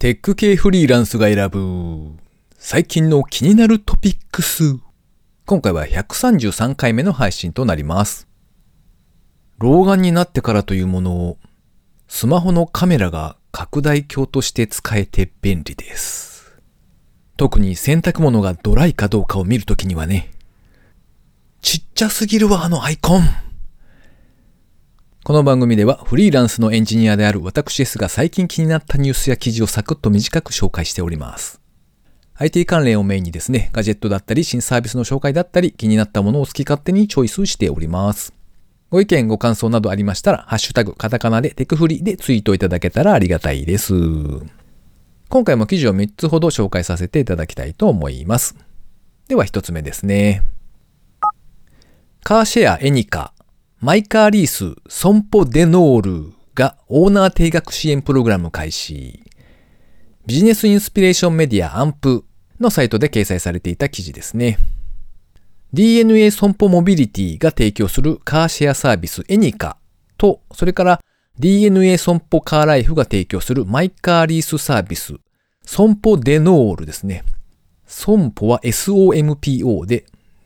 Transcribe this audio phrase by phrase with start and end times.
[0.00, 2.16] テック系フリーランスが選ぶ
[2.56, 4.78] 最近の気になるトピックス。
[5.44, 8.26] 今回は133回目の配信となります。
[9.58, 11.38] 老眼になってからというものを
[12.08, 16.50] スマホのカメラが拡大鏡として使えて便利です。
[17.36, 20.30] 特に洗濯物がドライかどうかを見るときにはね。
[21.60, 23.49] ちっちゃすぎるわ、あのアイコン。
[25.22, 31.60] この番組ではフリーランスのエンジニアである私ですが最近気になったニュースや記事をサクッと短く紹介しております。
[32.36, 38.32] IT 関連をメインにですね、ガジェットだったり新サービスの紹介だったり気になったものを好き勝手にチョイスしております。
[38.88, 43.92] ご意見、ご感想などありましたら、ハッシュタグ、カタカナでテクフリでツイートいただけたらありがたいです。
[45.28, 48.56] 今回も記事を3つほど紹介させていただきたいと思います。
[49.28, 50.44] では1つ目ですね。
[52.24, 53.34] カーシェアエニカ、
[53.82, 59.22] マイカーリース、ソンポデノールがオーナー定額支援プログラム開始。
[60.26, 62.26] ビジネスインスピレーションメディアアンプ
[62.60, 64.58] のサイトで掲載されていた記事ですね。
[65.72, 69.78] DNA 損保モビリティが提供するカーシェアサービスエニカ
[70.18, 71.00] と、それから
[71.38, 75.14] DNA 損保カーライフが提供するマイカーリースサービス、
[75.64, 77.24] 損保デノールですね。
[77.86, 80.04] 損保は SOMPO で、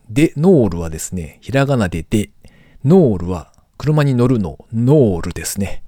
[0.08, 2.30] デノールはですね、ひらがなでで、
[2.84, 5.82] ノールは車に乗るのノールですね。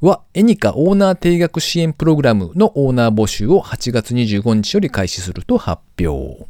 [0.00, 6.46] は、エニカオーナー定額支援プログラムのオーナー募集を8月25日より開始すると発表。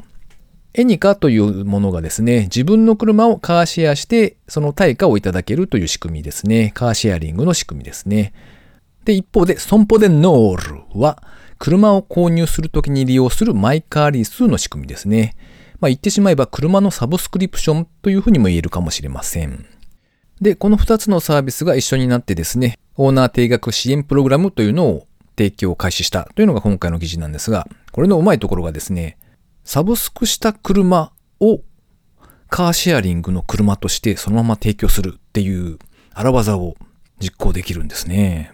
[0.75, 6.73] エニカというものがですね、自分の車をカーシェアして、その対価をいただけるという仕組みですね。
[6.75, 8.35] カーシェアリングの仕組みですね。
[9.05, 11.23] で、一方で、ソンポデノールは、
[11.59, 15.37] 車を購入するときに利用するマイカーリースの仕組みですね。
[15.81, 19.67] まあ、言ってしまえば車のサブスクリプションというふうにも言えるかもしれません。
[20.41, 25.07] で、この2つのサービスが一緒になってですね、オーナー定額支援プログラムというのを
[25.37, 29.19] 提供を開始したというのが今回の記事なんですが、これのうまいところがですね、
[29.65, 31.61] サブスクした車を
[32.49, 35.79] カーシェアリングの車としてそのまま提供するっていう
[36.13, 36.77] 荒技を
[37.21, 38.53] 実行できるんですね。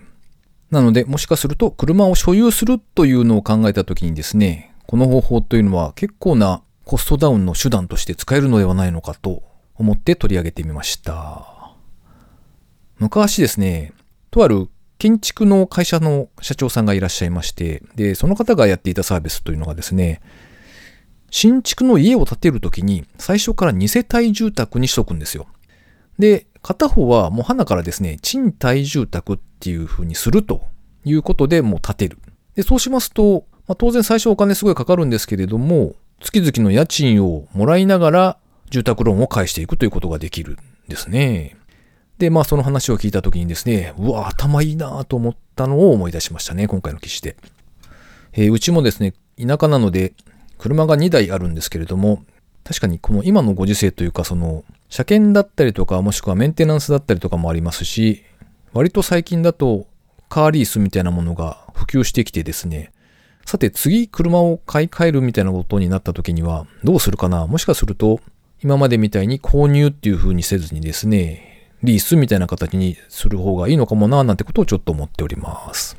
[0.71, 9.43] なので、もしかすると車を所有するというのを考えたときにですね、この方法というのは結構なコストダウンの手段として使えるのではないのかと
[9.75, 11.47] 思って取り上げてみました。
[12.99, 13.93] 昔ですね、
[14.31, 14.69] とある
[14.99, 20.21] 建築の会社の社長さんがいらっしゃいまして、で、その方がやっていたサービスというのがですね、
[21.31, 25.47] 新築の家を建てるときに最初から2世帯住宅にしとくんですよ。
[26.19, 30.63] で、片方はもう花からですね、賃貸住宅っていう風にすると
[31.05, 32.19] いうことでもう建てる。
[32.55, 38.39] で、そうしますと、まあ、当然最初お金すごいかかるんですけれども、月々の家賃をもらいながら
[38.71, 40.57] 住宅ローンを返していくということができるん
[40.89, 41.57] ですね。
[42.19, 47.37] で、まあその話を聞いたときにですね、うわ、頭いいなと思ったのを思い出しましたね、今回の記事で。
[48.33, 50.15] えーうちもですね、田舎なので、
[50.57, 52.25] 車が2台あるんですけれども、
[52.65, 58.25] 確かにこの今のご時世というか、その、車検だったりとか、もしくはメンテナンスだったりとかもありますし、
[58.73, 59.87] 割と最近だと、
[60.31, 62.93] カーリースみたいなものが普及してきてですね、
[63.47, 67.47] さて次車を買い替えるみたいなことになった時にはどうするかな？
[67.47, 68.21] もしかすると
[68.63, 75.99] 今までみたいに購入っていう風にせずにですね、リースみたいな形にする方がいいのかもななんてことをちょっと思っております。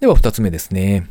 [0.00, 1.10] では二つ目ですね。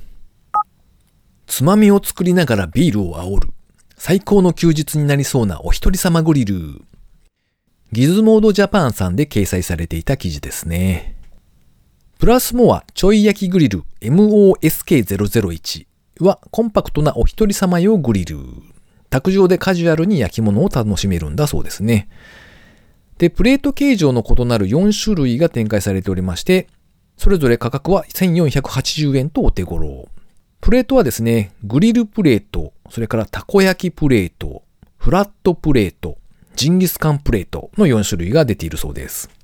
[1.46, 3.50] つまみを作りながらビールを煽る。
[3.96, 6.82] 最高の休日になりそうなお一人様グリル。
[7.92, 11.16] ギズモードジャパンさんで掲載されていた記事ですね。
[12.20, 15.88] プラスモアちょい焼きグリル MOSK001
[16.20, 18.36] はコンパクトなお一人様用グリル。
[19.10, 22.10] 卓上でカジュアルに焼き物を楽しめるんだそうですね。
[23.20, 26.68] で、プレート形状の異なる4種類が展開されておりまして、
[27.16, 30.10] それぞれ価格は1480円とお手頃。
[30.60, 34.64] プレートはですね、グリルプレート、それからたこ焼きプレート、
[34.98, 36.18] フラットプレート、
[36.54, 39.39] ジンギスカンプレートの4種類が出ているそうです。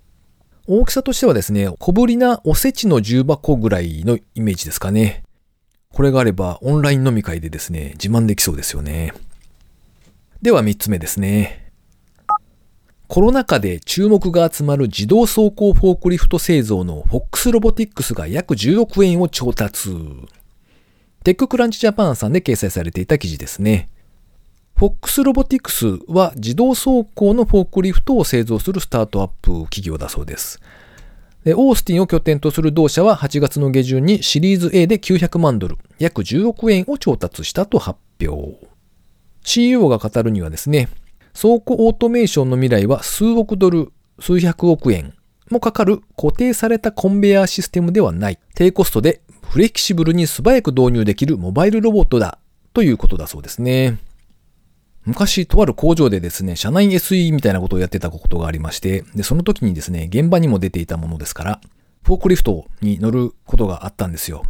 [0.67, 5.23] 大きさとしてはですね、小ぶりなおせちの重箱ぐらいのイメージですかね。
[5.93, 9.13] これがあればオンライン飲み会でですね、自慢できそうですよね。
[10.41, 11.71] では3つ目ですね。
[13.07, 19.91] コロナ禍で注目が集まる自動走行フォークリフト製造のフォックスロボティックスが約10億円を調達。
[21.23, 23.89] TechCrunch Japan さんで掲載されていた記事ですね。
[24.77, 30.59] フォックスロボティクスは自動走行のフォークリフトを製造するスタートアップ企業だそうです。
[31.45, 38.67] でオースティンを拠点とする同社は8月の下旬にシリーズ A で900万ドル、約10億円を調達したと発表。
[39.43, 40.89] CEO が語るにはですね、
[41.39, 45.13] 倉庫オートメーションの未来は数億ドル、数百億円
[45.49, 52.39] もかかる固定されたコンベヤーシステムではない低コストでフレキシブルに素早く導入できるモバイルロボットだ
[52.73, 53.99] ということだそうですね。
[55.05, 61.61] 昔、とある工場でですね、社内 SE みたいなことをやってたことがありまして、で、その時にですね、現場にも出ていたものですから、
[62.03, 64.43] フォークリフトに乗ることがあったんですよ。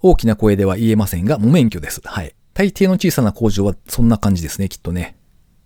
[0.00, 2.00] 大きな声では言えませんが、無免許です。
[2.04, 2.34] はい。
[2.54, 5.16] 大抵の小さな工場はそんな感じですね、きっとね。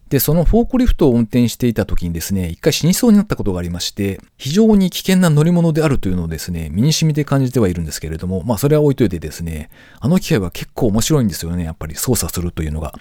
[0.08, 9.68] で、そのフォークリフトを運転していた時にですね、一回死にそうになったことがありまして、非常に危険な乗り物であるというのをですね、身に染みて感じてはいるんですけれども、まあそれは置いといてですね、
[9.98, 12.94] あの機械は結構面白いんですよね、やっぱり操作するというのが。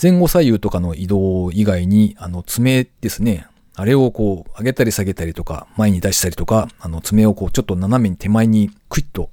[0.00, 9.30] 前後左右とかの移動以外に、あの爪ですね、あれをこう上げたり下げたりとか、前に出したりとか、あの爪をこうちょっと斜めに手前にクイッと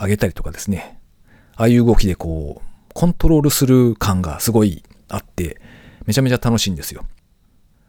[0.00, 0.98] 上げたりとかですね、
[1.56, 5.60] ああいう動きでこう、コントロールする感がすごいあって、
[6.06, 7.04] めちゃめちゃ楽しいんですよ。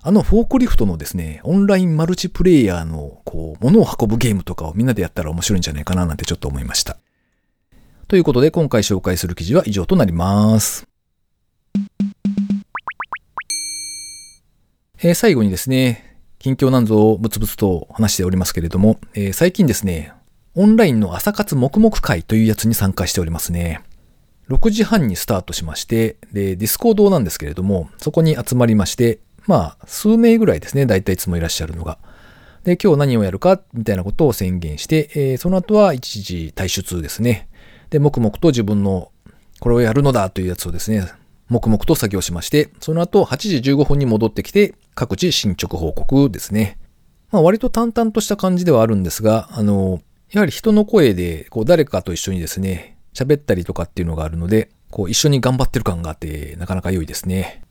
[0.02, 6.98] あのフォークリフトのですね、オンラインマルチプレイヤーの、こう、物を運ぶゲームとかをみんなでやったら面白いんじゃないかななんてちょっと思いました。
[8.08, 10.89] ということで、今回紹介する記事は以上となります。
[15.02, 20.14] えー、最後にですね、近況なんぞをブツブツと話しておりますけれども、えー、最近ですね、
[20.56, 23.82] オンラインの朝活黙々会というやつに参加しておりますね。
[24.50, 32.00] 6時半にスタートしまして、で、ディスコードなんですけれども、そこに集まりまして、まあ、数名ぐらいですね、大体いつもいらっしゃるのが。
[32.64, 37.48] で、今日何をやるか、みたいなことを宣言して、えー、その後は一時退出ですね。
[37.90, 39.12] で、黙々と自分の、
[39.60, 41.06] これをやるのだというやつをですね、
[41.50, 46.78] 黙々と作業しまして、その後8時15分に戻ってきて、各自進捗報告ですね。
[47.32, 50.02] まあ割と淡々とした感じではあるんですが、あの、
[50.32, 57.64] やはり人の声で、こう誰かと一緒にですね、喋ったりとかっていうのがあるので、こう一緒に頑張ってる感があって、なかなか良いですね。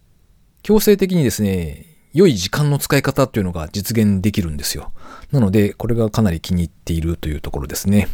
[0.62, 4.92] 強制的にですね、良い時間の使い方っていうのが実現できるんですよ。
[5.30, 8.08] なので、これがかなり気に入っているというところですね。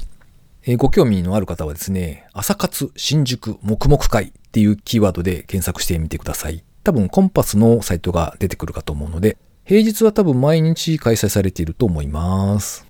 [0.67, 6.65] えー、ご興味のある方はですね、朝活新宿黙々会っていうキーワードで検索してみてください。
[6.83, 12.87] 多分コンパスのサイトが出てくるかと思うので、平日は多分毎日開催されていると思います。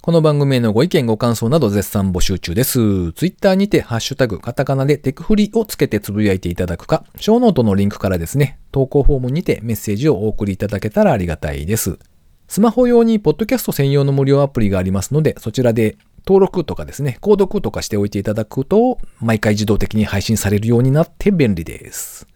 [0.00, 3.12] この番組へのご意見ご感想など絶賛募集中です。
[3.12, 11.98] ツイッターにてハッシュタグカタカナでテクフリをつけてつぶやいていただくか、ショーノートのリンクからですね、投稿フォームにてメッセージをお送りいただけたらありがたいです。
[12.46, 15.98] スマホ用にポッドキャスト専用の無料アプリがありますので、そちらで
[16.28, 22.26] 登録とかですね、購読とかしておいていただくと、毎回自動的に配信されるようになって便利です。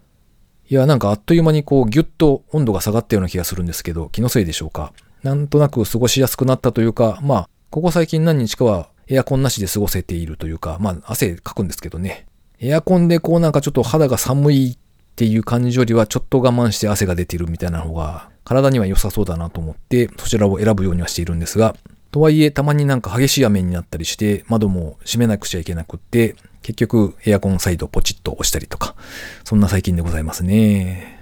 [0.71, 4.95] いや、なんかあっという間にこうギュッと温度が下がったような気がするんですけど、気のせいでしょうか？
[5.23, 12.25] なんとなく過ごしやすくなったというか、まあ、ここ最近何日かはエアコンなしで過ごせているというか、まあ汗かくんですけどね。
[12.61, 14.79] エアコンでこうなんかちょっと肌が寒いっ
[15.17, 21.77] ていう感じよりはちょっと我慢して汗が出てるみたいな方が体には良さそうだなと思ってそちらを選ぶようにはしているんですが、
[22.13, 28.95] とはいえたまになんか激しい雨になったりして窓も閉めなくちゃいけなくって、結局エアコンサイドポチッと押したりとか、
[29.45, 31.19] そんな最近でございますね。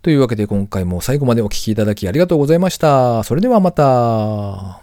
[0.00, 3.22] というわけで今回も最後までお聴きいただきありがとうございました。
[3.22, 4.81] それではまた。